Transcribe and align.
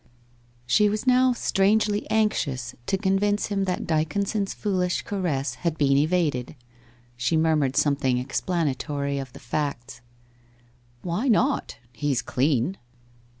She 0.65 0.89
was 0.89 1.05
now 1.05 1.31
strangely 1.31 2.09
anxious 2.09 2.73
to 2.87 2.97
convince 2.97 3.49
him 3.49 3.65
that 3.65 3.85
Dyconson's 3.85 4.51
foolish 4.51 5.03
caress 5.03 5.53
had 5.61 5.77
been 5.77 5.95
evaded. 5.95 6.55
She 7.15 7.37
murmured 7.37 7.75
something 7.77 8.17
explanatory 8.17 9.19
of 9.19 9.31
the 9.33 9.39
facts. 9.39 10.01
'Why 11.03 11.27
not? 11.27 11.77
He's 11.93 12.23
clean!' 12.23 12.79